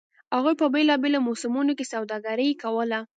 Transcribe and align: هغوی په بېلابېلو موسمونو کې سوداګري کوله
هغوی 0.35 0.55
په 0.61 0.67
بېلابېلو 0.73 1.25
موسمونو 1.27 1.71
کې 1.77 1.85
سوداګري 1.93 2.49
کوله 2.63 2.99